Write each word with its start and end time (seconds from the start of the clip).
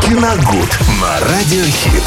Киногуд 0.00 0.78
на 1.00 1.20
Радиохит. 1.20 2.02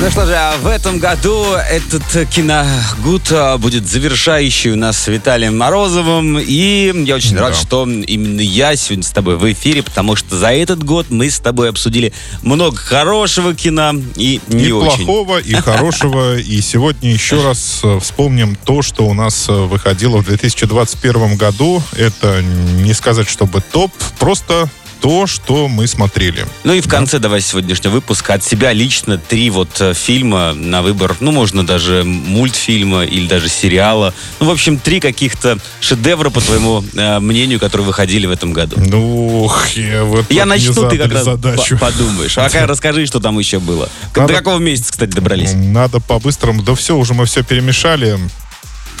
Ну 0.00 0.10
что 0.10 0.24
же, 0.24 0.34
а 0.34 0.56
в 0.56 0.66
этом 0.66 0.98
году 0.98 1.52
этот 1.52 2.02
киногуд 2.30 3.30
а, 3.32 3.58
будет 3.58 3.86
завершающий 3.86 4.70
у 4.70 4.76
нас 4.76 4.98
с 4.98 5.08
Виталием 5.08 5.58
Морозовым. 5.58 6.38
И 6.38 6.90
я 7.04 7.16
очень 7.16 7.34
да. 7.34 7.42
рад, 7.42 7.56
что 7.56 7.86
именно 7.86 8.40
я 8.40 8.74
сегодня 8.76 9.04
с 9.04 9.10
тобой 9.10 9.36
в 9.36 9.52
эфире, 9.52 9.82
потому 9.82 10.16
что 10.16 10.38
за 10.38 10.52
этот 10.52 10.82
год 10.82 11.06
мы 11.10 11.28
с 11.28 11.38
тобой 11.38 11.68
обсудили 11.68 12.14
много 12.42 12.78
хорошего 12.78 13.54
кино 13.54 13.92
и 14.16 14.40
не 14.48 14.68
и 14.68 14.72
очень. 14.72 15.04
плохого, 15.04 15.38
и 15.38 15.52
хорошего. 15.52 16.38
И 16.38 16.62
сегодня 16.62 17.12
еще 17.12 17.44
раз 17.44 17.80
э, 17.82 17.98
вспомним 18.00 18.56
то, 18.56 18.80
что 18.80 19.06
у 19.06 19.12
нас 19.12 19.50
э, 19.50 19.52
выходило 19.52 20.18
в 20.18 20.24
2021 20.24 21.36
году. 21.36 21.82
Это 21.92 22.42
не 22.42 22.94
сказать, 22.94 23.28
чтобы 23.28 23.60
топ, 23.60 23.92
просто 24.18 24.70
то, 25.00 25.26
что 25.26 25.68
мы 25.68 25.86
смотрели. 25.86 26.46
Ну 26.64 26.74
и 26.74 26.80
в 26.80 26.88
конце 26.88 27.18
да? 27.18 27.24
давай 27.24 27.40
сегодняшнего 27.40 27.92
выпуска 27.92 28.34
от 28.34 28.44
себя 28.44 28.72
лично 28.72 29.18
три 29.18 29.50
вот 29.50 29.80
э, 29.80 29.94
фильма 29.94 30.52
на 30.52 30.82
выбор. 30.82 31.16
Ну, 31.20 31.32
можно 31.32 31.66
даже 31.66 32.04
мультфильма 32.04 33.04
или 33.04 33.26
даже 33.26 33.48
сериала. 33.48 34.14
Ну, 34.38 34.46
в 34.46 34.50
общем, 34.50 34.78
три 34.78 35.00
каких-то 35.00 35.58
шедевра, 35.80 36.30
по 36.30 36.40
твоему 36.40 36.84
э, 36.94 37.18
мнению, 37.20 37.58
которые 37.58 37.86
выходили 37.86 38.26
в 38.26 38.30
этом 38.30 38.52
году. 38.52 38.76
Ну, 38.78 39.50
я 39.74 40.04
вот 40.04 40.30
Я 40.30 40.44
начну, 40.44 40.88
ты 40.88 40.98
как 40.98 41.12
раз 41.12 41.24
задачу. 41.24 41.78
подумаешь. 41.78 42.36
А 42.36 42.48
расскажи, 42.66 43.06
что 43.06 43.20
там 43.20 43.38
еще 43.38 43.58
было. 43.58 43.88
Надо, 44.14 44.28
До 44.28 44.38
какого 44.38 44.58
месяца, 44.58 44.92
кстати, 44.92 45.10
добрались? 45.10 45.52
Надо 45.54 46.00
по-быстрому. 46.00 46.62
Да 46.62 46.74
все, 46.74 46.96
уже 46.96 47.14
мы 47.14 47.26
все 47.26 47.42
перемешали. 47.42 48.18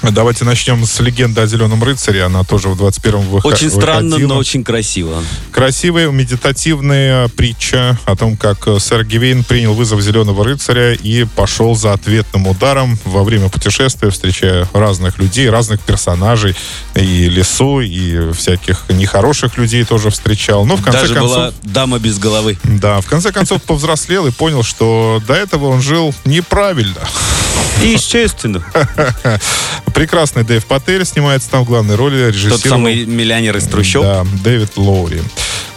Давайте 0.02 0.44
начнем 0.44 0.84
с 0.86 0.98
легенды 1.00 1.42
о 1.42 1.46
Зеленом 1.46 1.84
рыцаре. 1.84 2.24
Она 2.24 2.42
тоже 2.42 2.68
в 2.68 2.82
21-м 2.82 3.28
выходила. 3.28 3.54
Очень 3.54 3.70
странно, 3.70 4.18
но 4.18 4.36
очень 4.36 4.64
красиво. 4.64 5.22
Красивая, 5.52 6.08
медитативная 6.08 7.28
притча 7.28 7.98
о 8.06 8.16
том, 8.16 8.36
как 8.36 8.66
сэр 8.78 9.04
Гивейн 9.04 9.44
принял 9.44 9.74
вызов 9.74 10.00
Зеленого 10.00 10.44
рыцаря 10.44 10.94
и 10.94 11.24
пошел 11.24 11.74
за 11.74 11.92
ответным 11.92 12.46
ударом 12.46 12.98
во 13.04 13.24
время 13.24 13.50
путешествия, 13.50 14.10
встречая 14.10 14.66
разных 14.72 15.18
людей, 15.18 15.50
разных 15.50 15.80
персонажей, 15.80 16.56
и 16.94 17.28
лесу, 17.28 17.80
и 17.80 18.32
всяких 18.32 18.84
нехороших 18.88 19.58
людей 19.58 19.84
тоже 19.84 20.10
встречал. 20.10 20.64
Но 20.64 20.76
в 20.76 20.82
конце 20.82 21.02
Даже 21.02 21.14
концов... 21.14 21.36
была 21.36 21.52
дама 21.62 21.98
без 21.98 22.18
головы. 22.18 22.58
Да, 22.64 23.00
в 23.00 23.06
конце 23.06 23.32
концов 23.32 23.62
повзрослел 23.62 24.26
и 24.26 24.30
понял, 24.30 24.62
что 24.62 25.22
до 25.26 25.34
этого 25.34 25.66
он 25.66 25.82
жил 25.82 26.14
неправильно. 26.24 27.00
Естественно. 27.82 28.62
Прекрасный 29.94 30.44
Дэйв 30.44 30.64
Паттель 30.64 31.04
снимается 31.04 31.50
там 31.50 31.64
в 31.64 31.66
главной 31.66 31.94
роли. 31.96 32.28
Режиссер. 32.28 32.50
Тот 32.50 32.60
самый 32.60 33.04
миллионер 33.04 33.56
из 33.56 33.66
трущоб. 33.66 34.02
Да, 34.02 34.26
Дэвид 34.42 34.76
Лоури. 34.76 35.22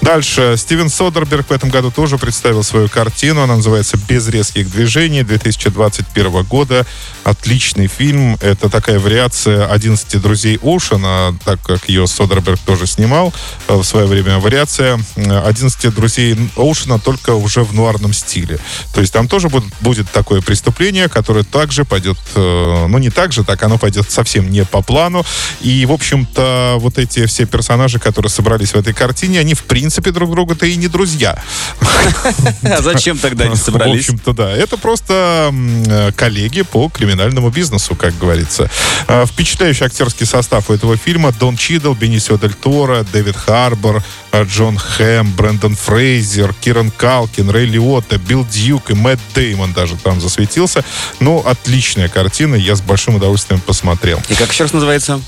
Дальше. 0.04 0.56
Стивен 0.58 0.90
Содерберг 0.90 1.50
в 1.50 1.54
этом 1.54 1.70
году 1.70 1.90
тоже 1.90 2.18
представил 2.18 2.62
свою 2.64 2.90
картину. 2.90 3.42
Она 3.42 3.56
называется 3.56 3.98
«Без 4.10 4.28
резких 4.28 4.70
движений» 4.70 5.24
2021 5.24 6.44
года. 6.44 6.86
Отличный 7.24 7.88
фильм. 7.88 8.38
Это 8.42 8.70
такая 8.70 9.00
вариация 9.00 9.66
«11 9.74 10.20
друзей 10.20 10.60
Оушена», 10.62 11.34
так 11.46 11.62
как 11.62 11.88
ее 11.88 12.06
Содерберг 12.06 12.60
тоже 12.60 12.86
снимал 12.86 13.34
э, 13.70 13.76
в 13.76 13.84
свое 13.86 14.06
время. 14.06 14.40
Вариация 14.40 15.00
«11 15.16 15.92
друзей 15.92 16.38
Оушена» 16.58 17.00
только 17.00 17.36
уже 17.36 17.64
в 17.64 17.74
нуарном 17.74 18.12
стиле. 18.12 18.60
То 18.94 19.00
есть 19.00 19.14
там 19.14 19.30
тоже 19.30 19.48
будет, 19.48 19.72
будет 19.80 20.12
такое 20.12 20.42
преступление, 20.42 21.08
которое 21.08 21.46
также 21.46 21.86
пойдет, 21.86 22.18
э, 22.36 22.88
ну 22.90 22.98
не 22.98 23.10
так 23.10 23.32
же, 23.32 23.46
так 23.46 23.64
оно 23.64 23.78
пойдет 23.78 24.12
совсем 24.12 24.52
не 24.52 24.66
по 24.66 24.82
плану. 24.82 25.26
И, 25.62 25.86
в 25.86 25.94
общем-то, 25.94 26.76
вот 26.80 26.98
эти 26.98 27.26
все 27.26 27.46
персонажи, 27.46 28.00
которые 28.00 28.30
собрались 28.30 28.74
в 28.74 28.76
этой 28.76 28.94
картине, 28.94 29.40
они, 29.40 29.54
в 29.54 29.64
принципе, 29.64 29.93
принципе, 29.94 30.12
друг 30.12 30.32
друга 30.32 30.56
то 30.56 30.66
и 30.66 30.76
не 30.76 30.88
друзья. 30.88 31.38
А 32.64 32.82
зачем 32.82 33.18
тогда 33.18 33.46
они 33.46 33.56
собрались? 33.56 34.06
В 34.06 34.10
общем-то, 34.10 34.34
да. 34.34 34.52
Это 34.52 34.78
просто 34.78 35.54
коллеги 36.16 36.62
по 36.64 36.90
криминальному 36.90 37.50
бизнесу, 37.50 37.96
как 37.96 38.18
говорится. 38.18 38.70
А, 39.08 39.26
впечатляющий 39.26 39.86
актерский 39.86 40.26
состав 40.26 40.70
у 40.70 40.74
этого 40.74 40.98
фильма. 40.98 41.32
Дон 41.32 41.58
Чидл, 41.58 41.94
Бенисио 41.94 42.38
Дель 42.38 42.54
Торо, 42.54 43.06
Дэвид 43.12 43.36
Харбор, 43.36 44.04
а, 44.32 44.44
Джон 44.44 44.78
Хэм, 44.78 45.34
Брэндон 45.34 45.76
Фрейзер, 45.76 46.54
Киран 46.62 46.92
Калкин, 46.92 47.50
Рэй 47.50 47.66
Лиотта, 47.66 48.18
Билл 48.18 48.46
Дьюк 48.46 48.90
и 48.92 48.94
Мэтт 48.94 49.22
Деймон 49.36 49.74
даже 49.74 49.96
там 49.96 50.20
засветился. 50.20 50.84
Ну, 51.20 51.40
отличная 51.46 52.08
картина. 52.08 52.56
Я 52.56 52.76
с 52.76 52.82
большим 52.82 53.16
удовольствием 53.16 53.62
посмотрел. 53.62 54.22
И 54.30 54.36
как 54.36 54.52
еще 54.52 54.64
раз 54.64 54.74
называется? 54.74 55.22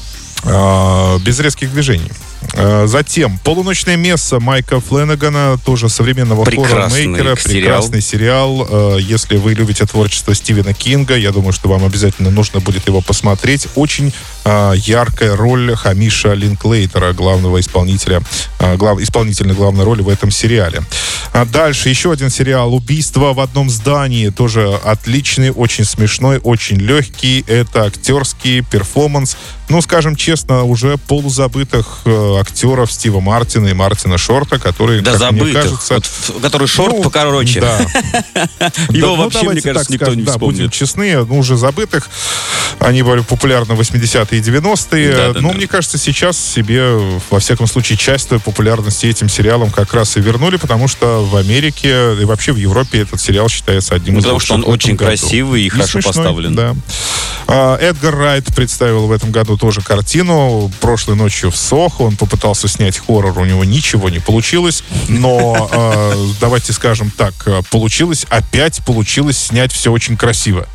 А, 0.43 1.17
без 1.19 1.39
резких 1.39 1.71
движений. 1.71 2.11
Э, 2.53 2.85
затем 2.87 3.37
«Полуночное 3.43 3.97
место» 3.97 4.39
Майка 4.39 4.79
Фленнегана, 4.79 5.57
тоже 5.63 5.89
современного 5.89 6.45
хоррор-мейкера. 6.45 7.35
Прекрасный 7.35 8.01
сериал. 8.01 8.67
Э, 8.69 8.97
если 8.99 9.37
вы 9.37 9.53
любите 9.53 9.85
творчество 9.85 10.35
Стивена 10.35 10.73
Кинга, 10.73 11.15
я 11.15 11.31
думаю, 11.31 11.53
что 11.53 11.69
вам 11.69 11.85
обязательно 11.85 12.29
нужно 12.29 12.59
будет 12.59 12.87
его 12.87 13.01
посмотреть. 13.01 13.67
Очень 13.75 14.13
э, 14.45 14.73
яркая 14.75 15.35
роль 15.35 15.75
Хамиша 15.75 16.33
Линклейтера, 16.33 17.13
главного 17.13 17.59
исполнителя, 17.59 18.21
глав, 18.75 18.99
исполнительной 18.99 19.55
главной 19.55 19.83
роли 19.83 20.01
в 20.01 20.09
этом 20.09 20.31
сериале. 20.31 20.81
А 21.33 21.45
дальше 21.45 21.89
еще 21.89 22.11
один 22.11 22.29
сериал 22.29 22.73
«Убийство 22.73 23.33
в 23.33 23.39
одном 23.39 23.69
здании». 23.69 24.29
Тоже 24.29 24.79
отличный, 24.83 25.51
очень 25.51 25.83
смешной, 25.83 26.39
очень 26.41 26.77
легкий. 26.77 27.43
Это 27.47 27.83
актерский 27.83 28.61
перформанс. 28.61 29.35
Ну, 29.67 29.81
скажем 29.81 30.15
честно, 30.15 30.63
уже 30.63 30.97
полузабытых 30.97 32.01
актеров 32.37 32.91
Стива 32.91 33.19
Мартина 33.19 33.67
и 33.67 33.73
Мартина 33.73 34.17
Шорта, 34.17 34.59
которые, 34.59 35.01
да, 35.01 35.11
как 35.11 35.19
забытых. 35.19 35.43
мне 35.45 35.53
кажется... 35.53 35.93
Вот, 35.95 36.41
который 36.41 36.67
Шорт 36.67 36.93
ну, 36.93 37.03
покороче. 37.03 37.61
Да. 37.61 37.79
Его 38.89 39.15
вообще, 39.15 39.49
мне 39.49 39.61
кажется, 39.61 39.91
никто 39.91 40.13
не 40.13 40.23
вспомнит. 40.23 40.57
будем 40.57 40.69
честны, 40.69 41.25
ну, 41.25 41.39
уже 41.39 41.57
забытых. 41.57 42.09
Они 42.79 43.03
были 43.03 43.21
популярны 43.21 43.75
в 43.75 43.79
80-е 43.79 44.39
и 44.39 44.41
90-е. 44.41 45.41
Но, 45.41 45.53
мне 45.53 45.67
кажется, 45.67 45.97
сейчас 45.97 46.37
себе, 46.37 46.97
во 47.29 47.39
всяком 47.39 47.67
случае, 47.67 47.97
часть 47.97 48.29
той 48.29 48.39
популярности 48.39 49.05
этим 49.05 49.29
сериалом 49.29 49.71
как 49.71 49.93
раз 49.93 50.17
и 50.17 50.21
вернули, 50.21 50.57
потому 50.57 50.87
что 50.87 51.25
в 51.25 51.35
Америке 51.35 52.15
и 52.19 52.25
вообще 52.25 52.51
в 52.51 52.57
Европе 52.57 53.01
этот 53.01 53.21
сериал 53.21 53.49
считается 53.49 53.95
одним 53.95 54.15
ну, 54.15 54.19
из. 54.19 54.23
Потому 54.23 54.39
что 54.39 54.53
он 54.55 54.63
очень 54.65 54.97
красивый 54.97 55.63
и, 55.63 55.69
хорошо 55.69 55.99
поставлен. 56.01 56.55
Да. 56.55 56.75
А, 57.47 57.77
Эдгар 57.77 58.15
Райт 58.15 58.53
представил 58.55 59.07
в 59.07 59.11
этом 59.11 59.31
году 59.31 59.57
тоже 59.57 59.81
картину. 59.81 60.71
Прошлой 60.81 61.15
ночью 61.15 61.51
в 61.51 61.57
Сохо 61.57 62.01
он 62.01 62.14
попытался 62.15 62.67
снять 62.67 62.97
хоррор, 62.97 63.37
у 63.37 63.45
него 63.45 63.63
ничего 63.63 64.09
не 64.09 64.19
получилось. 64.19 64.83
Но 65.07 65.69
э, 65.71 66.27
давайте 66.39 66.73
скажем 66.73 67.11
так, 67.11 67.33
э, 67.45 67.61
получилось, 67.69 68.25
опять 68.29 68.83
получилось 68.85 69.37
снять 69.37 69.71
все 69.71 69.91
очень 69.91 70.17
красиво. 70.17 70.67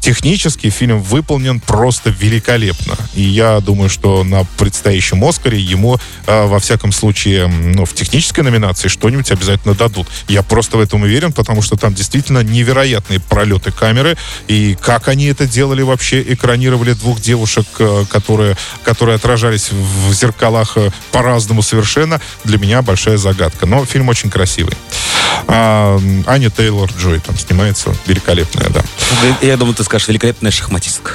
Технически 0.00 0.70
фильм 0.70 1.02
выполнен 1.02 1.60
просто 1.60 2.10
великолепно. 2.10 2.96
И 3.14 3.22
я 3.22 3.60
думаю, 3.60 3.88
что 3.90 4.24
на 4.24 4.44
предстоящем 4.58 5.24
Оскаре 5.24 5.58
ему, 5.58 5.98
э, 6.26 6.46
во 6.46 6.58
всяком 6.58 6.92
случае, 6.92 7.46
ну, 7.46 7.84
в 7.84 7.94
технической 7.94 8.44
номинации 8.44 8.88
что-нибудь 8.88 9.30
обязательно 9.30 9.74
дадут. 9.74 10.06
Я 10.28 10.42
просто 10.42 10.76
в 10.76 10.80
этом 10.80 11.02
уверен, 11.02 11.32
потому 11.32 11.62
что 11.62 11.76
там 11.76 11.94
действительно 11.94 12.42
невероятные 12.42 13.20
пролеты 13.20 13.72
камеры. 13.72 14.16
И 14.48 14.76
как 14.80 15.08
они 15.08 15.26
это 15.26 15.46
делали 15.46 15.82
вообще, 15.82 16.22
экранировали 16.22 16.92
двух 16.92 17.20
девушек, 17.20 17.66
э, 17.78 18.04
которые, 18.10 18.56
которые 18.82 19.16
отражались 19.16 19.70
в 19.70 20.12
зеркалах 20.12 20.76
по-разному 21.12 21.62
совершенно. 21.62 22.20
Для 22.44 22.58
меня 22.58 22.82
большая 22.82 23.16
загадка. 23.16 23.66
Но 23.66 23.84
фильм 23.84 24.08
очень 24.08 24.30
красивый. 24.30 24.74
А, 25.46 25.98
Аня 26.26 26.50
Тейлор 26.50 26.90
Джой 26.98 27.20
там 27.20 27.36
снимается. 27.38 27.94
Великолепная, 28.06 28.68
да. 28.70 28.82
Я 29.40 29.56
думаю, 29.56 29.74
ты 29.74 29.84
скажешь, 29.84 30.08
великолепная 30.08 30.50
шахматистка. 30.50 31.12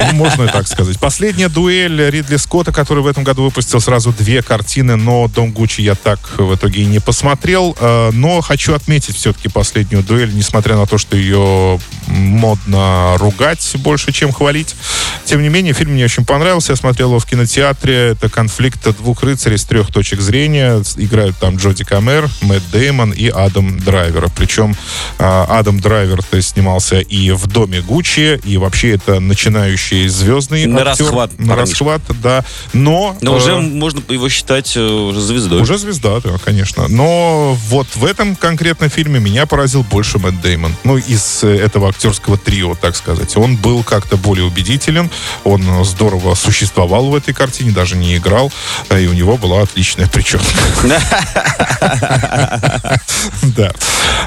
Ну, 0.00 0.12
можно 0.12 0.44
и 0.44 0.48
так 0.48 0.68
сказать. 0.68 0.98
Последняя 0.98 1.48
дуэль 1.48 2.10
Ридли 2.10 2.36
Скотта, 2.36 2.72
который 2.72 3.02
в 3.02 3.06
этом 3.06 3.24
году 3.24 3.44
выпустил 3.44 3.80
сразу 3.80 4.12
две 4.12 4.42
картины, 4.42 4.96
но 4.96 5.28
Дом 5.28 5.52
Гуччи 5.52 5.80
я 5.80 5.94
так 5.94 6.18
в 6.38 6.54
итоге 6.54 6.82
и 6.82 6.86
не 6.86 7.00
посмотрел. 7.00 7.76
Э, 7.80 8.10
но 8.12 8.40
хочу 8.40 8.74
отметить 8.74 9.16
все-таки 9.16 9.48
последнюю 9.48 10.02
дуэль, 10.02 10.32
несмотря 10.34 10.76
на 10.76 10.86
то, 10.86 10.98
что 10.98 11.16
ее 11.16 11.80
модно 12.06 13.16
ругать 13.18 13.76
больше, 13.76 14.12
чем 14.12 14.32
хвалить. 14.32 14.74
Тем 15.24 15.42
не 15.42 15.48
менее, 15.48 15.74
фильм 15.74 15.92
мне 15.92 16.04
очень 16.04 16.24
понравился. 16.24 16.72
Я 16.72 16.76
смотрел 16.76 17.08
его 17.08 17.18
в 17.18 17.26
кинотеатре. 17.26 18.10
Это 18.12 18.28
конфликт 18.28 18.88
двух 18.96 19.22
рыцарей 19.22 19.58
с 19.58 19.64
трех 19.64 19.92
точек 19.92 20.20
зрения. 20.20 20.82
Играют 20.96 21.36
там 21.38 21.56
Джоди 21.56 21.84
Камер, 21.84 22.28
Мэтт 22.42 22.70
Деймон 22.70 23.12
и 23.12 23.28
Адам 23.28 23.78
Драйвер. 23.80 24.28
Причем 24.36 24.76
э, 25.18 25.44
Адам 25.48 25.80
Драйвер 25.80 26.22
то 26.22 26.40
снимался 26.40 27.00
и 27.00 27.30
в 27.32 27.46
«Доме 27.46 27.80
Гуччи», 27.80 28.40
и 28.44 28.56
вообще 28.56 28.92
это 28.92 29.20
начинается 29.20 29.47
начинающий 29.48 30.08
звездный 30.08 30.66
На 30.66 30.82
актер. 30.82 31.04
расхват, 31.06 31.38
На 31.38 31.54
парнишка. 31.54 31.84
расхват, 31.84 32.02
да. 32.22 32.44
Но... 32.72 33.16
Но 33.20 33.34
э, 33.34 33.36
уже 33.36 33.56
можно 33.56 34.02
его 34.08 34.28
считать 34.28 34.76
э, 34.76 34.80
уже 34.80 35.20
звездой. 35.20 35.62
Уже 35.62 35.78
звезда, 35.78 36.20
да, 36.20 36.38
конечно. 36.44 36.86
Но 36.88 37.56
вот 37.68 37.86
в 37.94 38.04
этом 38.04 38.36
конкретном 38.36 38.90
фильме 38.90 39.20
меня 39.20 39.46
поразил 39.46 39.82
больше 39.84 40.18
Мэтт 40.18 40.40
Деймон. 40.42 40.74
Ну, 40.84 40.96
из 40.98 41.42
э, 41.44 41.56
этого 41.56 41.88
актерского 41.88 42.36
трио, 42.36 42.74
так 42.74 42.96
сказать. 42.96 43.36
Он 43.36 43.56
был 43.56 43.82
как-то 43.82 44.16
более 44.16 44.44
убедителен. 44.46 45.10
Он 45.44 45.62
э, 45.80 45.84
здорово 45.84 46.34
существовал 46.34 47.06
в 47.06 47.14
этой 47.14 47.32
картине, 47.34 47.70
даже 47.72 47.96
не 47.96 48.16
играл. 48.16 48.52
э, 48.90 49.02
И 49.02 49.06
у 49.06 49.12
него 49.14 49.36
была 49.36 49.62
отличная 49.62 50.06
прическа. 50.08 50.46
Да. 53.56 53.72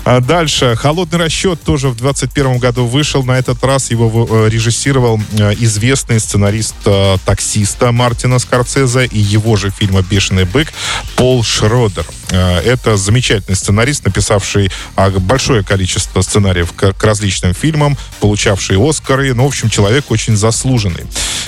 А 0.03 0.19
дальше. 0.19 0.75
«Холодный 0.75 1.19
расчет» 1.19 1.61
тоже 1.63 1.89
в 1.89 1.95
21 1.95 2.57
году 2.57 2.85
вышел. 2.85 3.23
На 3.23 3.37
этот 3.37 3.63
раз 3.63 3.91
его 3.91 4.27
э, 4.29 4.49
режиссировал 4.49 5.10
э, 5.17 5.53
известный 5.59 6.19
сценарист 6.19 6.75
э, 6.85 7.17
«Таксиста» 7.25 7.91
Мартина 7.91 8.39
Скорцезе 8.39 9.05
и 9.05 9.19
его 9.19 9.55
же 9.55 9.69
фильма 9.69 10.01
«Бешеный 10.01 10.45
бык» 10.45 10.71
Пол 11.15 11.43
Шродер. 11.43 12.05
Э, 12.29 12.59
Это 12.59 12.97
замечательный 12.97 13.55
сценарист, 13.55 14.05
написавший 14.05 14.71
а, 14.95 15.09
большое 15.09 15.63
количество 15.63 16.21
сценариев 16.21 16.73
к 16.73 17.03
различным 17.03 17.53
фильмам, 17.53 17.97
получавший 18.19 18.77
Оскары. 18.77 19.33
Ну, 19.33 19.43
в 19.43 19.47
общем, 19.47 19.69
человек 19.69 20.11
очень 20.11 20.35
заслуженный. 20.35 21.05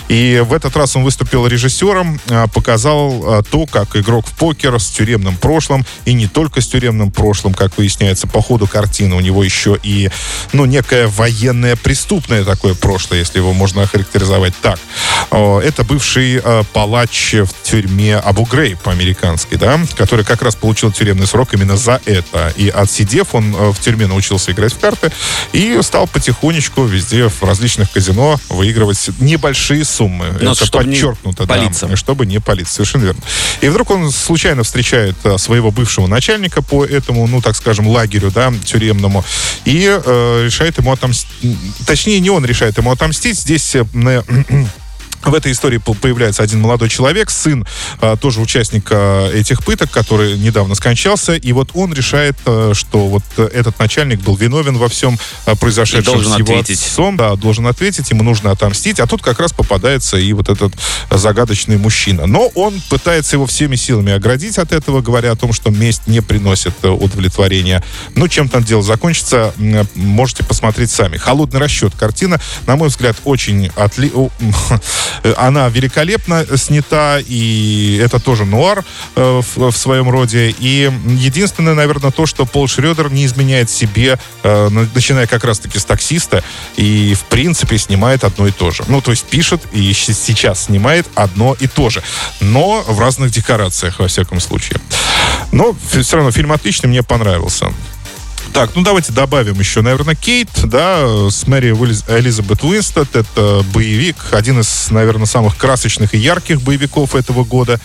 И 0.07 0.44
в 0.45 0.53
этот 0.53 0.75
раз 0.75 0.95
он 0.95 1.03
выступил 1.03 1.47
режиссером, 1.47 2.19
а, 2.29 2.47
показал 2.47 3.23
а, 3.25 3.44
то, 3.44 3.65
как 3.65 3.95
игрок 3.95 4.27
в 4.27 4.33
покер 4.33 4.79
с 4.79 4.89
тюремным 4.89 5.38
прошлым, 5.38 5.85
и 6.05 6.13
не 6.13 6.27
только 6.27 6.61
с 6.61 6.67
тюремным 6.67 7.11
прошлым, 7.11 7.53
как 7.53 7.77
выясняется 7.77 8.27
по 8.27 8.41
ходу 8.41 8.67
картины, 8.67 9.15
у 9.15 9.19
него 9.19 9.44
еще 9.44 9.77
и, 9.81 10.09
ну, 10.51 10.65
некое 10.65 11.07
военное 11.07 11.75
преступное 11.75 12.44
такое 12.44 12.73
прошлое, 12.73 13.19
если 13.19 13.39
его 13.39 13.53
можно 13.53 13.83
охарактеризовать 13.83 14.53
так. 14.61 14.79
Это 15.31 15.83
бывший 15.83 16.39
а, 16.44 16.63
палач 16.73 17.33
в 17.33 17.63
тюрьме 17.63 18.17
Абу 18.17 18.44
Грейб 18.44 18.79
по-американски, 18.79 19.56
да, 19.56 19.79
который 19.95 20.25
как 20.25 20.41
раз 20.41 20.56
получил 20.56 20.91
тюремный 20.91 21.27
срок 21.27 21.53
именно 21.53 21.77
за 21.77 22.01
это. 22.06 22.53
И 22.56 22.69
отсидев, 22.69 23.33
он 23.33 23.53
в 23.71 23.79
тюрьме 23.79 24.07
научился 24.07 24.51
играть 24.51 24.73
в 24.73 24.79
карты 24.79 25.11
и 25.53 25.79
стал 25.81 26.07
потихонечку 26.07 26.83
везде 26.83 27.29
в 27.29 27.44
различных 27.44 27.91
казино 27.91 28.39
выигрывать 28.49 29.09
небольшие 29.19 29.85
суммы. 29.94 30.25
Но 30.42 30.51
Это 30.51 30.66
чтобы 30.66 30.86
не 30.86 30.92
подчеркнуто, 30.92 31.45
да, 31.45 31.56
палиться. 31.56 31.95
чтобы 31.95 32.25
не 32.25 32.40
палиться, 32.40 32.74
совершенно 32.75 33.04
верно. 33.04 33.22
И 33.62 33.68
вдруг 33.68 33.92
он 33.92 34.12
случайно 34.12 34.63
встречает 34.63 35.16
э, 35.24 35.38
своего 35.38 35.72
бывшего 35.72 36.07
начальника 36.07 36.62
по 36.62 36.86
этому, 36.86 37.28
ну, 37.28 37.42
так 37.42 37.56
скажем, 37.56 37.88
лагерю, 37.88 38.31
да, 38.31 38.54
тюремному, 38.63 39.24
и 39.66 39.86
э, 39.86 40.44
решает 40.45 40.78
ему 40.78 40.92
отомстить. 40.92 41.30
Точнее, 41.86 42.19
не 42.19 42.30
он 42.30 42.45
решает 42.45 42.78
ему 42.78 42.92
отомстить. 42.92 43.38
Здесь 43.40 43.75
э, 43.75 43.86
в 45.23 45.33
этой 45.33 45.51
истории 45.51 45.77
по- 45.77 45.93
появляется 45.93 46.43
один 46.43 46.61
молодой 46.61 46.89
человек, 46.89 47.29
сын 47.29 47.65
а, 47.99 48.17
тоже 48.17 48.41
участника 48.41 49.29
этих 49.33 49.63
пыток, 49.63 49.91
который 49.91 50.37
недавно 50.37 50.75
скончался, 50.75 51.33
и 51.33 51.51
вот 51.51 51.71
он 51.73 51.93
решает, 51.93 52.35
а, 52.45 52.73
что 52.73 53.07
вот 53.07 53.23
этот 53.37 53.79
начальник 53.79 54.21
был 54.21 54.35
виновен 54.35 54.77
во 54.77 54.89
всем 54.89 55.17
а, 55.45 55.55
произошедшем 55.55 56.23
с 56.23 56.37
его 56.37 56.59
ответить. 56.59 56.81
отцом, 56.81 57.17
да, 57.17 57.35
должен 57.35 57.67
ответить, 57.67 58.09
ему 58.09 58.23
нужно 58.23 58.51
отомстить, 58.51 58.99
а 58.99 59.07
тут 59.07 59.21
как 59.21 59.39
раз 59.39 59.53
попадается 59.53 60.17
и 60.17 60.31
вот 60.33 60.49
этот 60.49 60.73
загадочный 61.09 61.77
мужчина. 61.77 62.25
Но 62.25 62.47
он 62.55 62.81
пытается 62.89 63.35
его 63.35 63.45
всеми 63.45 63.75
силами 63.75 64.11
оградить 64.13 64.57
от 64.57 64.71
этого, 64.71 65.01
говоря 65.01 65.31
о 65.31 65.35
том, 65.35 65.53
что 65.53 65.69
месть 65.69 66.07
не 66.07 66.21
приносит 66.21 66.73
удовлетворения. 66.83 67.83
Ну, 68.15 68.27
чем 68.27 68.49
там 68.49 68.63
дело 68.63 68.83
закончится, 68.83 69.53
можете 69.95 70.43
посмотреть 70.43 70.91
сами. 70.91 71.17
«Холодный 71.17 71.59
расчет» 71.59 71.93
картина, 71.97 72.39
на 72.67 72.75
мой 72.75 72.89
взгляд, 72.89 73.15
очень 73.23 73.71
отли... 73.75 74.11
о, 75.24 75.33
Она 75.38 75.69
великолепно 75.69 76.45
снята, 76.57 77.19
и 77.19 78.00
это 78.04 78.19
тоже 78.19 78.45
нуар 78.45 78.83
э, 79.15 79.42
в, 79.42 79.71
в 79.71 79.77
своем 79.77 80.10
роде. 80.10 80.54
И 80.60 80.92
единственное, 81.07 81.74
наверное, 81.74 82.12
то, 82.12 82.25
что 82.25 82.45
Пол 82.45 82.68
Шредер 82.68 83.12
не 83.12 83.25
изменяет 83.25 83.69
себе, 83.69 84.19
э, 84.44 84.69
на- 84.69 84.89
начиная 84.94 85.27
как 85.27 85.44
раз-таки 85.44 85.80
с 85.80 85.86
таксиста, 85.86 86.44
и 86.75 87.13
в 87.13 87.24
принципе 87.25 87.77
снимает 87.77 88.24
одно 88.24 88.48
и 88.48 88.51
то 88.51 88.71
же. 88.71 88.83
Ну, 88.88 89.01
то 89.01 89.12
есть 89.12 89.25
пишет 89.25 89.62
и 89.71 89.94
сейчас 89.94 90.65
снимает 90.65 91.07
одно 91.16 91.56
и 91.59 91.68
то 91.68 91.89
же. 91.89 92.01
Но 92.39 92.83
в 92.88 93.00
разных 93.00 93.31
декорациях, 93.31 94.00
во 94.00 94.07
всяком 94.07 94.39
случае. 94.39 94.80
Но 95.51 95.75
все 95.89 96.16
равно 96.18 96.31
фильм 96.31 96.51
отличный, 96.51 96.89
мне 96.89 97.04
понравился. 97.04 97.71
Так, 98.53 98.75
ну 98.75 98.83
давайте 98.83 99.11
добавим 99.11 99.57
еще, 99.59 99.81
наверное, 99.81 100.13
Кейт, 100.13 100.47
да, 100.65 101.29
с 101.31 101.47
Мэри 101.47 101.71
Элизабет 101.71 102.63
Уинстед. 102.63 103.15
Это 103.15 103.65
боевик, 103.73 104.15
один 104.31 104.59
из, 104.59 104.91
наверное, 104.91 105.25
самых 105.25 105.57
красочных 105.57 106.13
и 106.13 106.19
ярких 106.19 106.61
боевиков 106.61 107.15
этого 107.15 107.44
года. 107.44 107.79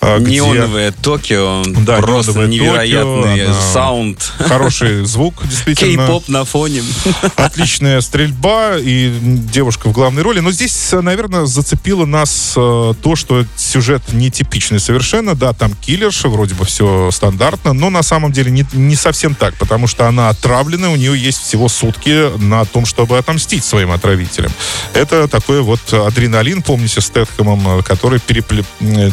а, 0.00 0.20
где 0.20 0.36
Неоновое 0.36 0.92
Токио, 0.92 1.62
Да, 1.66 1.98
просто 1.98 2.46
невероятный 2.46 3.30
Токио, 3.30 3.46
она- 3.50 3.60
саунд. 3.72 4.32
Хороший 4.38 5.04
звук, 5.04 5.34
действительно. 5.44 6.06
Кей-поп 6.06 6.28
на 6.28 6.44
фоне. 6.44 6.82
Отличная 7.36 8.00
стрельба 8.00 8.76
и 8.78 9.12
девушка 9.20 9.88
в 9.88 9.92
главной 9.92 10.22
роли. 10.22 10.38
Но 10.38 10.52
здесь, 10.52 10.90
наверное, 10.92 11.46
зацепило 11.46 12.06
нас 12.06 12.54
э, 12.56 12.94
то, 13.02 13.16
что 13.16 13.44
сюжет 13.56 14.02
нетипичный 14.12 14.78
совершенно. 14.78 15.34
Да, 15.34 15.52
там 15.52 15.72
киллерша, 15.74 16.28
вроде 16.28 16.54
бы 16.54 16.64
все 16.64 17.10
стандартно, 17.10 17.72
но 17.72 17.90
на 17.90 18.02
самом 18.04 18.30
деле 18.30 18.52
не, 18.52 18.64
не 18.72 18.94
совсем 18.94 19.34
так, 19.34 19.54
потому 19.54 19.88
что 19.88 20.11
она 20.12 20.28
отравлена, 20.28 20.90
у 20.90 20.96
нее 20.96 21.18
есть 21.18 21.42
всего 21.42 21.68
сутки 21.68 22.36
на 22.38 22.64
том, 22.64 22.86
чтобы 22.86 23.18
отомстить 23.18 23.64
своим 23.64 23.90
отравителям. 23.90 24.52
Это 24.92 25.26
такой 25.26 25.62
вот 25.62 25.80
адреналин, 25.92 26.62
помните, 26.62 27.00
с 27.00 27.10
Тетхэмом, 27.10 27.82
который 27.82 28.18
перепле- 28.18 28.64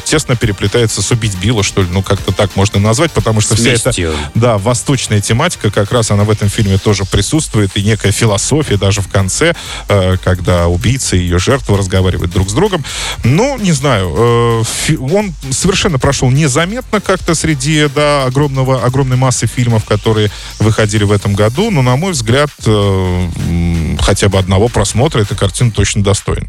тесно 0.04 0.36
переплетается 0.36 1.02
с 1.02 1.12
«Убить 1.12 1.38
Билла», 1.40 1.64
что 1.64 1.82
ли, 1.82 1.88
ну 1.92 2.04
как-то 2.04 2.34
так 2.34 2.56
можно 2.56 2.80
назвать, 2.80 3.12
потому 3.12 3.42
что 3.42 3.56
вся 3.56 3.72
эта 3.72 3.92
да, 4.36 4.58
восточная 4.58 5.22
тематика, 5.22 5.72
как 5.72 5.92
раз 5.92 6.12
она 6.12 6.26
в 6.26 6.30
этом 6.30 6.50
фильме 6.50 6.78
тоже 6.78 7.06
присутствует, 7.06 7.72
и 7.76 7.84
некая 7.84 8.12
философия 8.12 8.78
даже 8.78 9.02
в 9.02 9.08
конце, 9.08 9.56
э, 9.88 10.18
когда 10.24 10.68
убийца 10.68 11.16
и 11.16 11.20
ее 11.20 11.40
жертва 11.40 11.78
разговаривают 11.78 12.32
друг 12.32 12.50
с 12.50 12.54
другом. 12.54 12.84
Ну, 13.24 13.58
не 13.58 13.72
знаю, 13.72 14.64
э, 14.90 14.96
он 15.00 15.34
совершенно 15.52 15.98
прошел 15.98 16.30
незаметно 16.30 17.00
как-то 17.00 17.36
среди, 17.36 17.88
да, 17.88 18.26
огромного, 18.26 18.84
огромной 18.84 19.18
массы 19.18 19.48
фильмов, 19.48 19.86
которые 19.86 20.30
выходили 20.60 20.89
в 21.06 21.12
этом 21.12 21.34
году, 21.36 21.72
но, 21.72 21.82
на 21.82 21.96
мой 21.96 22.12
взгляд, 22.14 22.50
э, 22.66 23.28
хотя 24.02 24.30
бы 24.30 24.38
одного 24.38 24.68
просмотра 24.68 25.22
эта 25.22 25.36
картина 25.36 25.72
точно 25.72 26.04
достойна. 26.04 26.48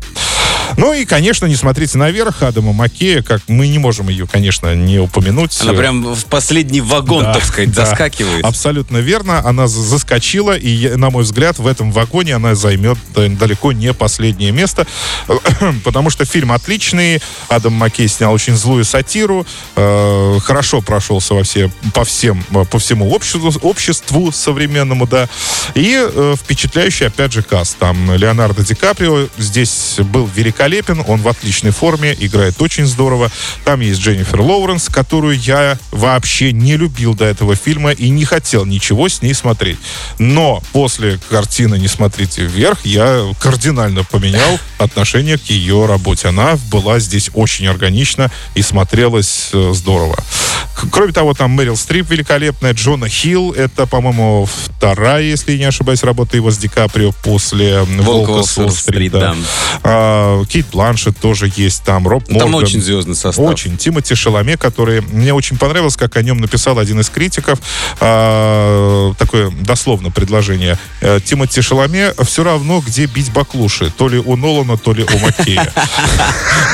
Ну 0.77 0.93
и, 0.93 1.05
конечно, 1.05 1.47
не 1.47 1.57
смотрите 1.57 1.99
наверх 1.99 2.43
Адама 2.43 2.73
Маккея, 2.73 3.23
как 3.23 3.43
мы 3.49 3.67
не 3.69 3.79
можем 3.79 4.09
ее, 4.09 4.27
конечно, 4.27 4.75
не 4.75 4.99
упомянуть. 5.01 5.57
Она 5.61 5.73
прям 5.73 6.15
в 6.15 6.25
последний 6.27 6.81
вагон, 6.81 7.25
Да, 7.25 7.35
так 7.35 7.45
сказать, 7.45 7.73
да. 7.73 7.87
заскакивает. 7.87 8.45
Абсолютно 8.45 8.99
верно. 8.99 9.45
Она 9.45 9.67
за- 9.67 9.83
заскочила, 9.83 10.57
и, 10.57 10.91
на 10.97 11.11
мой 11.11 11.25
взгляд, 11.25 11.59
в 11.59 11.67
этом 11.67 11.91
вагоне 11.93 12.37
она 12.37 12.55
займет 12.55 12.99
далеко 13.15 13.73
не 13.73 13.93
последнее 13.93 14.53
место, 14.53 14.87
потому 15.85 16.11
что 16.11 16.25
фильм 16.25 16.53
отличный. 16.53 17.21
Адам 17.49 17.73
Маккей 17.75 18.07
снял 18.09 18.33
очень 18.33 18.55
злую 18.57 18.85
сатиру, 18.85 19.47
э, 19.77 20.39
хорошо 20.43 20.81
прошелся 20.83 21.35
во 21.35 21.43
все, 21.43 21.71
по 21.95 22.05
всем, 22.05 22.43
по 22.71 22.79
всему 22.79 23.11
обществу, 23.11 23.53
обществу 23.63 24.30
современному, 24.33 25.07
да. 25.07 25.29
И 25.75 25.97
э, 25.97 26.35
впечатляющий, 26.39 27.07
опять 27.07 27.33
же, 27.33 27.43
каст. 27.43 27.77
Там 27.79 28.15
Леонардо 28.15 28.65
Ди 28.65 28.75
Каприо 28.75 29.29
здесь 29.39 29.97
был 29.99 30.29
великолепен, 30.35 31.03
он 31.07 31.21
в 31.21 31.29
отличной 31.29 31.71
форме, 31.71 32.17
играет 32.19 32.61
очень 32.61 32.87
здорово. 32.87 33.31
Там 33.65 33.81
есть 33.81 34.01
Дженнифер 34.01 34.41
Лоуренс, 34.41 34.89
которую 34.89 35.39
я 35.39 35.79
вообще 35.91 36.53
не 36.53 36.77
любил 36.77 37.15
до 37.15 37.25
этого 37.25 37.57
фильма 37.57 37.93
и 37.93 38.09
не 38.09 38.25
хотел 38.25 38.65
ничего 38.65 39.09
с 39.09 39.23
ней 39.23 39.35
смотреть. 39.35 39.79
Но 40.19 40.63
после 40.73 41.19
картины 41.29 41.79
«Не 41.79 41.89
смотрите 41.89 42.45
вверх» 42.45 42.85
я 42.85 43.25
кардинально 43.41 44.05
поменял 44.05 44.59
отношение 44.79 45.39
к 45.39 45.45
ее 45.45 45.87
работе. 45.87 46.29
Она 46.29 46.57
была 46.71 46.99
здесь 46.99 47.31
очень 47.35 47.67
органична 47.67 48.31
и 48.55 48.63
смотрелась 48.63 49.51
э, 49.53 49.73
здорово. 49.75 50.17
Кроме 50.91 51.13
того, 51.13 51.35
там 51.35 51.51
Мэрил 51.51 51.77
Стрип 51.77 52.11
великолепная, 52.11 52.73
Джона 52.73 53.09
Хилл, 53.09 53.53
это, 53.53 53.87
по-моему, 53.87 54.47
вторая, 54.47 55.23
если 55.23 55.57
не 55.57 55.65
ошибаюсь, 55.65 56.03
работа 56.03 56.37
его 56.37 56.51
с 56.51 56.59
Ди 56.59 56.69
Каприо 56.69 57.13
после 57.23 57.83
«Волка 57.83 58.43
с 58.43 58.59
Уолл-стрит», 58.59 59.13
да. 59.13 59.35
А, 59.83 60.45
Кейт 60.45 60.67
Бланшет 60.73 61.19
тоже 61.19 61.51
есть 61.57 61.83
там, 61.85 62.07
Роб 62.07 62.25
Там 62.27 62.51
Морган. 62.51 62.55
очень 62.55 62.83
звездный 62.83 63.15
состав. 63.15 63.45
Очень. 63.45 63.77
Тимоти 63.77 64.15
Шаломе, 64.15 64.57
который... 64.57 65.01
Мне 65.01 65.35
очень 65.35 65.59
понравилось, 65.59 65.97
как 65.97 66.17
о 66.17 66.23
нем 66.23 66.39
написал 66.39 66.79
один 66.79 67.01
из 67.01 67.09
критиков. 67.09 67.59
А, 68.01 69.13
такое 69.19 69.51
дословно 69.51 70.11
предложение. 70.11 70.79
Э, 71.01 71.21
Тимоти 71.25 71.61
Шаломе 71.61 72.15
все 72.25 72.45
равно, 72.45 72.81
где 72.81 73.07
бить 73.07 73.33
баклуши. 73.33 73.93
То 73.97 74.09
ли 74.09 74.19
у 74.19 74.37
Нолана, 74.37 74.77
то 74.77 74.93
ли 74.93 75.05
у 75.05 75.19
Маккея. 75.19 75.73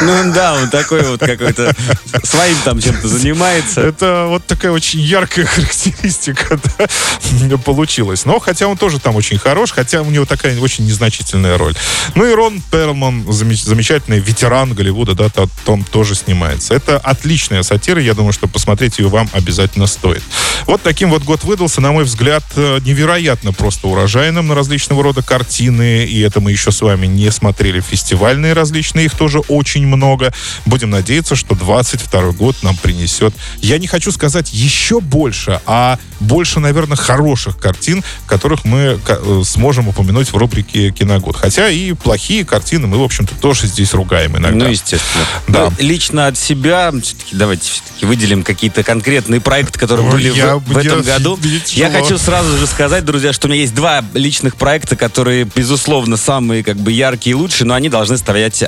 Ну 0.03 0.33
да, 0.35 0.55
он 0.55 0.69
такой 0.69 1.03
вот 1.03 1.21
какой-то 1.21 1.75
своим 2.23 2.57
там 2.65 2.81
чем-то 2.81 3.09
занимается. 3.09 3.81
Это 3.97 4.27
вот 4.29 4.45
такая 4.47 4.73
очень 4.73 5.01
яркая 5.01 5.47
характеристика 5.47 6.61
да, 6.79 7.57
получилась. 7.59 8.25
Но 8.25 8.39
хотя 8.39 8.69
он 8.69 8.77
тоже 8.77 8.99
там 8.99 9.17
очень 9.17 9.39
хорош, 9.39 9.73
хотя 9.73 10.03
у 10.03 10.11
него 10.11 10.27
такая 10.27 10.59
очень 10.61 10.87
незначительная 10.87 11.57
роль. 11.57 11.75
Ну 12.15 12.27
и 12.27 12.35
Рон 12.35 12.63
Перлман, 12.71 13.25
замечательный 13.31 14.19
ветеран 14.19 14.75
Голливуда, 14.75 15.15
да, 15.15 15.29
там 15.65 15.83
тоже 15.85 16.15
снимается. 16.15 16.75
Это 16.75 16.99
отличная 16.99 17.63
сатира, 17.63 18.01
я 18.01 18.15
думаю, 18.15 18.33
что 18.33 18.49
посмотреть 18.49 18.99
ее 18.99 19.09
вам 19.09 19.31
обязательно 19.33 19.87
стоит. 19.87 20.23
Вот 20.67 20.83
таким 20.83 21.11
вот 21.11 21.23
год 21.23 21.45
выдался, 21.45 21.81
на 21.81 21.93
мой 21.93 22.05
взгляд, 22.05 22.45
э, 22.57 22.81
невероятно 22.85 23.53
просто 23.53 23.89
урожайным 23.89 24.49
на 24.49 24.55
различного 24.55 25.03
рода 25.03 25.23
картины, 25.23 26.05
и 26.05 26.21
это 26.21 26.41
мы 26.41 26.51
еще 26.51 26.71
с 26.71 26.83
вами 26.83 27.07
не 27.07 27.31
смотрели 27.31 27.81
фестивальные 27.81 28.53
различные, 28.53 29.07
их 29.07 29.15
тоже 29.15 29.41
очень 29.41 29.87
много. 29.87 30.33
Будем 30.67 30.91
надеяться, 30.91 31.37
что 31.37 31.55
22 31.55 32.33
год 32.33 32.57
нам 32.63 32.77
принесет, 32.77 33.35
я 33.61 33.79
не 33.79 33.86
хочу 33.87 34.13
сказать 34.13 34.53
еще 34.53 35.01
больше, 35.01 35.61
а 35.67 35.99
больше, 36.21 36.61
наверное, 36.61 36.97
хороших 36.97 37.59
картин, 37.59 38.05
которых 38.27 38.65
мы 38.65 38.99
э, 39.07 39.43
сможем 39.45 39.89
упомянуть 39.89 40.33
в 40.33 40.37
рубрике 40.37 40.91
«Киногод». 40.91 41.37
Хотя 41.37 41.69
и 41.69 41.93
плохие 41.93 42.45
картины 42.45 42.87
мы, 42.87 42.99
в 42.99 43.03
общем-то, 43.03 43.35
тоже 43.37 43.67
здесь 43.67 43.95
ругаем 43.95 44.37
иногда. 44.37 44.65
Ну, 44.65 44.71
естественно. 44.71 45.25
Да. 45.49 45.65
Ну, 45.65 45.73
лично 45.79 46.27
от 46.27 46.37
себя, 46.37 46.93
все-таки 47.03 47.37
давайте 47.37 47.71
все-таки 47.71 48.07
выделим 48.07 48.43
какие-то 48.43 48.83
конкретные 48.83 49.41
проекты, 49.41 49.79
которые 49.79 50.11
были 50.11 50.33
я, 50.33 50.57
в, 50.57 50.65
в 50.65 50.77
этом 50.77 51.03
я, 51.03 51.15
году. 51.15 51.39
Я 51.69 51.91
хочу 51.91 52.19
сразу 52.19 52.57
же 52.59 52.67
сказать, 52.67 53.05
друзья, 53.05 53.33
что 53.33 53.47
у 53.47 53.51
меня 53.51 53.61
есть 53.61 53.75
два 53.75 54.05
личных 54.15 54.57
проекта, 54.57 54.97
которые, 54.97 55.45
безусловно, 55.45 56.17
самые 56.17 56.63
как 56.63 56.77
бы 56.77 56.93
яркие 56.93 57.33
и 57.33 57.35
лучшие, 57.35 57.67
но 57.67 57.75
они 57.75 57.89
должны 57.89 58.19
стоять 58.19 58.63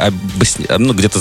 ну, 0.79 0.95
где-то 0.95 1.21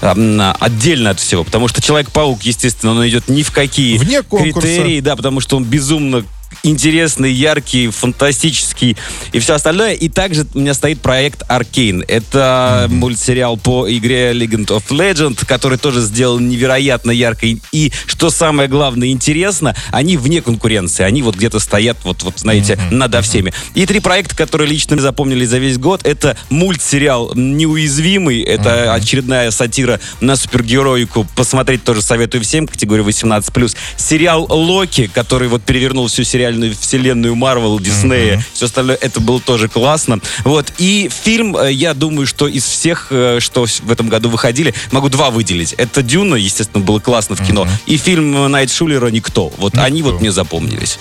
отдельно 0.00 1.10
от 1.10 1.20
всего. 1.20 1.44
Потому 1.44 1.68
что 1.68 1.80
Человек-паук, 1.88 2.42
естественно, 2.42 2.92
он 2.92 3.08
идет 3.08 3.28
ни 3.28 3.42
в 3.42 3.50
какие 3.50 3.96
Вне 3.96 4.22
критерии, 4.22 5.00
да, 5.00 5.16
потому 5.16 5.40
что 5.40 5.56
он 5.56 5.64
безумно 5.68 6.24
интересный, 6.62 7.32
яркий, 7.32 7.88
фантастический 7.88 8.96
и 9.32 9.38
все 9.38 9.54
остальное. 9.54 9.94
И 9.94 10.08
также 10.08 10.46
у 10.54 10.58
меня 10.58 10.74
стоит 10.74 11.00
проект 11.00 11.42
Arcane. 11.48 12.04
Это 12.06 12.86
mm-hmm. 12.88 12.94
мультсериал 12.94 13.56
по 13.56 13.90
игре 13.90 14.32
Legend 14.32 14.66
of 14.66 14.84
Legend, 14.88 15.44
который 15.46 15.78
тоже 15.78 16.00
сделан 16.00 16.48
невероятно 16.48 17.10
ярко. 17.10 17.46
И, 17.72 17.92
что 18.06 18.30
самое 18.30 18.68
главное, 18.68 19.08
интересно, 19.08 19.74
они 19.90 20.16
вне 20.16 20.42
конкуренции. 20.42 21.04
Они 21.04 21.22
вот 21.22 21.36
где-то 21.36 21.60
стоят, 21.60 21.98
вот, 22.04 22.22
вот 22.22 22.38
знаете, 22.38 22.74
mm-hmm. 22.74 22.94
надо 22.94 23.22
всеми. 23.22 23.52
И 23.74 23.86
три 23.86 24.00
проекта, 24.00 24.36
которые 24.36 24.68
лично 24.68 24.98
запомнили 24.98 25.44
за 25.44 25.58
весь 25.58 25.78
год, 25.78 26.04
это 26.04 26.36
мультсериал 26.50 27.32
«Неуязвимый». 27.34 28.42
Это 28.42 28.70
mm-hmm. 28.70 28.94
очередная 28.94 29.50
сатира 29.50 30.00
на 30.20 30.36
супергероику. 30.36 31.26
Посмотреть 31.36 31.84
тоже 31.84 32.02
советую 32.02 32.42
всем, 32.42 32.66
категория 32.66 33.04
18+. 33.04 33.76
Сериал 33.96 34.46
«Локи», 34.48 35.08
который 35.12 35.48
вот 35.48 35.62
перевернул 35.62 36.08
всю 36.08 36.24
сериал 36.24 36.47
реальную 36.48 36.74
вселенную 36.74 37.34
Марвел, 37.34 37.78
Диснея, 37.78 38.36
mm-hmm. 38.36 38.44
все 38.52 38.66
остальное, 38.66 38.96
это 38.96 39.20
было 39.20 39.40
тоже 39.40 39.68
классно. 39.68 40.20
Вот, 40.44 40.72
и 40.78 41.10
фильм, 41.12 41.56
э, 41.56 41.72
я 41.72 41.94
думаю, 41.94 42.26
что 42.26 42.48
из 42.48 42.64
всех, 42.64 43.08
э, 43.10 43.38
что 43.40 43.66
в 43.66 43.90
этом 43.90 44.08
году 44.08 44.30
выходили, 44.30 44.74
могу 44.90 45.08
два 45.08 45.30
выделить. 45.30 45.74
Это 45.74 46.02
«Дюна», 46.02 46.36
естественно, 46.36 46.82
было 46.82 47.00
классно 47.00 47.36
в 47.36 47.46
кино, 47.46 47.64
mm-hmm. 47.64 47.82
и 47.86 47.96
фильм 47.96 48.50
Найт 48.50 48.70
Шулера 48.70 49.08
«Никто». 49.08 49.52
Вот 49.58 49.74
Никто. 49.74 49.84
они 49.84 50.02
вот 50.02 50.20
мне 50.20 50.32
запомнились. 50.32 50.98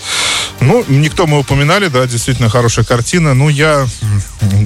Ну, 0.60 0.84
«Никто» 0.88 1.28
мы 1.28 1.40
упоминали, 1.40 1.88
да, 1.88 2.06
действительно 2.08 2.50
хорошая 2.50 2.86
картина. 2.86 3.34
Ну, 3.34 3.50
я... 3.50 3.88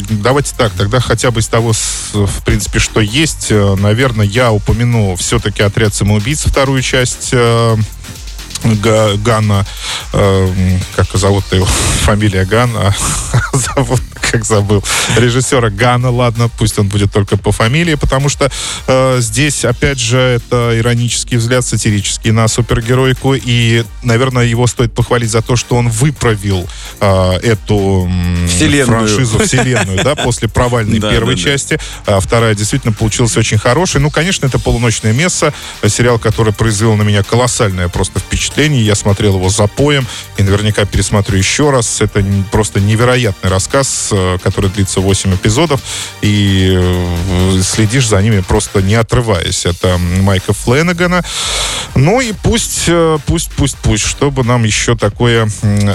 Давайте 0.09 0.53
так, 0.57 0.71
тогда 0.73 0.99
хотя 0.99 1.31
бы 1.31 1.41
из 1.41 1.47
того, 1.47 1.73
в 2.13 2.43
принципе, 2.43 2.79
что 2.79 3.01
есть, 3.01 3.47
э, 3.49 3.75
наверное, 3.79 4.25
я 4.25 4.51
упомяну 4.51 5.15
все-таки 5.15 5.61
«Отряд 5.61 5.93
самоубийц», 5.93 6.43
вторую 6.45 6.81
часть 6.81 7.33
Ганна, 8.63 9.65
э, 10.13 10.77
как 10.95 11.07
зовут 11.17 11.45
его, 11.51 11.65
фамилия 11.65 12.45
Ганна, 12.45 12.93
зовут 13.53 14.01
как 14.31 14.45
забыл, 14.45 14.83
режиссера 15.17 15.69
Гана, 15.69 16.09
ладно, 16.09 16.49
пусть 16.57 16.77
он 16.79 16.87
будет 16.87 17.11
только 17.11 17.37
по 17.37 17.51
фамилии, 17.51 17.95
потому 17.95 18.29
что 18.29 18.51
э, 18.87 19.17
здесь, 19.19 19.65
опять 19.65 19.99
же, 19.99 20.17
это 20.17 20.77
иронический 20.77 21.37
взгляд, 21.37 21.65
сатирический 21.65 22.31
на 22.31 22.47
супергеройку, 22.47 23.33
и, 23.33 23.83
наверное, 24.03 24.45
его 24.45 24.67
стоит 24.67 24.93
похвалить 24.93 25.31
за 25.31 25.41
то, 25.41 25.55
что 25.55 25.75
он 25.75 25.89
выправил 25.89 26.67
э, 26.99 27.31
эту 27.43 28.09
вселенную. 28.47 29.07
франшизу, 29.07 29.39
вселенную, 29.39 30.03
да, 30.03 30.15
после 30.23 30.47
провальной 30.47 30.99
первой 30.99 31.37
части. 31.37 31.79
А 32.05 32.19
вторая 32.19 32.55
действительно 32.55 32.93
получилась 32.93 33.35
очень 33.37 33.57
хорошей. 33.57 34.01
Ну, 34.01 34.09
конечно, 34.09 34.45
это 34.45 34.59
«Полуночное 34.59 35.13
место», 35.13 35.53
сериал, 35.87 36.19
который 36.19 36.53
произвел 36.53 36.95
на 36.95 37.03
меня 37.03 37.23
колоссальное 37.23 37.87
просто 37.89 38.19
впечатление. 38.19 38.85
Я 38.85 38.95
смотрел 38.95 39.35
его 39.35 39.49
за 39.49 39.67
поем 39.67 40.07
и 40.37 40.43
наверняка 40.43 40.85
пересмотрю 40.85 41.37
еще 41.37 41.71
раз. 41.71 42.01
Это 42.01 42.23
просто 42.51 42.79
невероятный 42.79 43.49
рассказ 43.49 44.10
который 44.43 44.69
длится 44.69 45.01
8 45.01 45.35
эпизодов, 45.35 45.81
и 46.21 46.71
э, 46.75 47.61
следишь 47.63 48.07
за 48.07 48.21
ними 48.21 48.41
просто 48.41 48.81
не 48.81 48.95
отрываясь. 48.95 49.65
Это 49.65 49.97
Майка 49.97 50.53
Фленнегана. 50.53 51.23
Ну 51.95 52.21
и 52.21 52.33
пусть, 52.33 52.85
э, 52.87 53.17
пусть, 53.25 53.51
пусть, 53.51 53.77
пусть, 53.77 54.03
чтобы 54.03 54.43
нам 54.43 54.63
еще 54.63 54.95
такое 54.95 55.49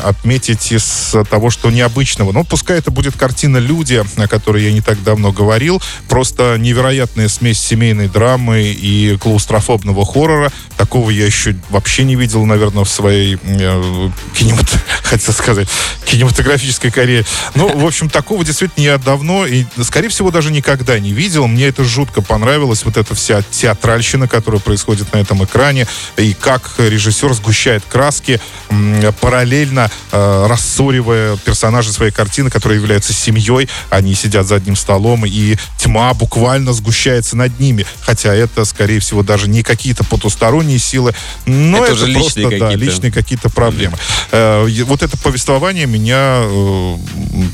отметить 0.05 0.73
из 0.73 1.15
того, 1.31 1.51
что 1.51 1.71
необычного. 1.71 2.33
Ну, 2.33 2.45
пускай 2.45 2.79
это 2.79 2.91
будет 2.91 3.17
картина 3.17 3.59
«Люди», 3.59 4.03
о 4.17 4.29
которой 4.29 4.65
я 4.65 4.73
не 4.73 4.81
так 4.81 5.03
давно 5.03 5.33
говорил. 5.33 5.83
Просто 6.09 6.57
невероятная 6.59 7.29
смесь 7.29 7.61
семейной 7.61 8.09
драмы 8.09 8.63
и 8.63 9.17
клаустрофобного 9.17 10.05
хоррора. 10.05 10.53
Такого 10.77 11.11
я 11.11 11.25
еще 11.25 11.57
вообще 11.71 12.05
не 12.05 12.17
видел, 12.17 12.45
наверное, 12.45 12.85
в 12.85 12.89
своей 12.89 13.39
э, 13.43 14.11
кинемат... 14.35 14.67
хотел 15.03 15.35
сказать, 15.35 15.69
кинематографической 16.05 16.91
карьере. 16.91 17.25
Ну, 17.55 17.69
в 17.69 17.87
общем, 17.87 18.06
такого 18.09 18.45
действительно 18.45 18.85
я 18.85 18.99
давно 18.99 19.47
и, 19.47 19.65
скорее 19.83 20.09
всего, 20.09 20.31
даже 20.31 20.51
никогда 20.51 20.99
не 20.99 21.13
видел. 21.13 21.47
Мне 21.47 21.67
это 21.67 21.85
жутко 21.85 22.23
понравилось, 22.23 22.85
вот 22.85 22.97
эта 22.97 23.15
вся 23.15 23.43
театральщина, 23.43 24.29
которая 24.29 24.61
происходит 24.61 25.13
на 25.13 25.19
этом 25.19 25.45
экране, 25.45 25.87
и 26.17 26.35
как 26.35 26.73
режиссер 26.79 27.33
сгущает 27.35 27.83
краски, 27.89 28.41
параллельно 29.21 29.91
э, 30.13 30.47
рассоривая 30.49 31.37
персонажей 31.37 31.93
своей 31.93 32.13
картины, 32.13 32.51
которые 32.51 32.79
являются 32.81 33.13
семьей. 33.13 33.69
Они 33.91 34.15
сидят 34.15 34.47
за 34.47 34.57
одним 34.57 34.77
столом, 34.77 35.25
и 35.27 35.57
тьма 35.79 36.13
буквально 36.15 36.73
сгущается 36.73 37.37
над 37.37 37.59
ними. 37.61 37.87
Хотя 38.01 38.35
это, 38.35 38.65
скорее 38.65 39.01
всего, 39.01 39.23
даже 39.23 39.49
не 39.49 39.63
какие-то 39.63 40.05
потусторонние 40.05 40.79
силы, 40.79 41.15
но 41.47 41.85
это, 41.85 41.95
это 41.95 42.13
просто 42.13 42.41
личные 42.41 42.59
да, 42.59 42.71
личные 42.75 43.13
какие-то 43.13 43.49
проблемы. 43.51 43.97
Э, 44.31 44.67
вот 44.85 45.03
это 45.03 45.17
повествование 45.17 45.87
меня 45.87 46.43
э, 46.43 46.97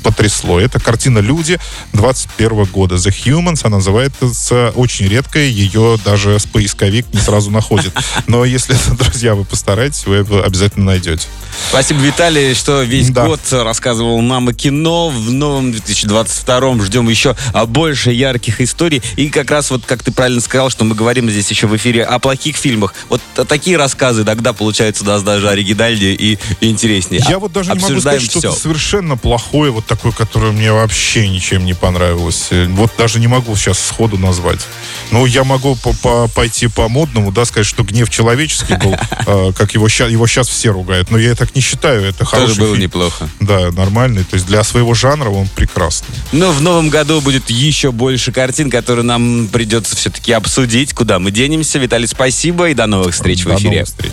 потрясло 0.02 0.41
произошло. 0.42 0.60
Это 0.60 0.80
картина 0.80 1.18
«Люди» 1.18 1.58
21 1.92 2.64
года. 2.64 2.96
The 2.96 3.10
Humans, 3.10 3.60
она 3.64 3.76
называется 3.76 4.72
очень 4.74 5.08
редкая, 5.08 5.44
ее 5.44 5.98
даже 6.04 6.38
с 6.38 6.46
поисковик 6.46 7.06
не 7.12 7.20
сразу 7.20 7.50
находит. 7.50 7.92
Но 8.26 8.44
если, 8.44 8.76
друзья, 8.96 9.34
вы 9.34 9.44
постараетесь, 9.44 10.06
вы 10.06 10.18
обязательно 10.18 10.86
найдете. 10.86 11.26
Спасибо, 11.68 12.00
Виталий, 12.00 12.54
что 12.54 12.82
весь 12.82 13.10
да. 13.10 13.26
год 13.26 13.40
рассказывал 13.50 14.20
нам 14.22 14.48
о 14.48 14.54
кино. 14.54 15.10
В 15.10 15.30
новом 15.30 15.72
2022 15.72 16.84
ждем 16.84 17.08
еще 17.08 17.36
больше 17.68 18.10
ярких 18.10 18.60
историй. 18.60 19.02
И 19.16 19.28
как 19.28 19.50
раз 19.50 19.70
вот, 19.70 19.84
как 19.84 20.02
ты 20.02 20.12
правильно 20.12 20.40
сказал, 20.40 20.70
что 20.70 20.84
мы 20.84 20.94
говорим 20.94 21.30
здесь 21.30 21.50
еще 21.50 21.66
в 21.66 21.76
эфире 21.76 22.04
о 22.04 22.18
плохих 22.18 22.56
фильмах. 22.56 22.94
Вот 23.08 23.20
такие 23.48 23.76
рассказы 23.76 24.24
тогда 24.24 24.52
получаются 24.52 25.04
нас 25.04 25.22
даже 25.22 25.48
оригинальнее 25.48 26.14
и, 26.14 26.38
интереснее. 26.60 27.22
Я 27.28 27.38
вот 27.38 27.52
даже 27.52 27.72
не 27.72 27.78
могу 27.78 28.00
сказать, 28.00 28.22
что 28.22 28.52
совершенно 28.52 29.16
плохое, 29.16 29.70
вот 29.70 29.86
такое, 29.86 30.12
которое 30.22 30.52
мне 30.52 30.72
вообще 30.72 31.28
ничем 31.28 31.64
не 31.64 31.74
понравилось. 31.74 32.50
Вот 32.68 32.92
даже 32.96 33.18
не 33.18 33.26
могу 33.26 33.56
сейчас 33.56 33.84
сходу 33.84 34.18
назвать. 34.18 34.60
Ну, 35.10 35.26
я 35.26 35.42
могу 35.42 35.74
по 35.74 35.88
-по 35.88 36.28
пойти 36.28 36.68
по 36.68 36.88
модному, 36.88 37.32
да, 37.32 37.44
сказать, 37.44 37.66
что 37.66 37.82
гнев 37.82 38.08
человеческий 38.08 38.74
был, 38.74 38.94
э, 39.26 39.52
как 39.56 39.74
его 39.74 39.88
сейчас, 39.88 40.12
его 40.12 40.28
сейчас 40.28 40.48
все 40.48 40.70
ругают. 40.70 41.10
Но 41.10 41.18
я 41.18 41.34
так 41.34 41.56
не 41.56 41.60
считаю. 41.60 42.04
Это 42.04 42.24
хороший 42.24 42.50
Тоже 42.50 42.60
было 42.60 42.74
фильм. 42.76 42.82
неплохо. 42.84 43.28
Да, 43.40 43.72
нормальный. 43.72 44.22
То 44.22 44.34
есть 44.34 44.46
для 44.46 44.62
своего 44.62 44.94
жанра 44.94 45.28
он 45.28 45.48
прекрасный. 45.48 46.14
Но 46.30 46.52
в 46.52 46.62
новом 46.62 46.88
году 46.88 47.20
будет 47.20 47.50
еще 47.50 47.90
больше 47.90 48.30
картин, 48.30 48.70
которые 48.70 49.04
нам 49.04 49.48
придется 49.52 49.96
все-таки 49.96 50.30
обсудить. 50.30 50.92
Куда 50.92 51.18
мы 51.18 51.32
денемся. 51.32 51.80
Виталий, 51.80 52.06
спасибо 52.06 52.70
и 52.70 52.74
до 52.74 52.86
новых 52.86 53.12
встреч 53.12 53.42
до 53.42 53.50
в 53.50 53.56
эфире. 53.56 53.70
Новых 53.70 53.88
встреч. 53.88 54.12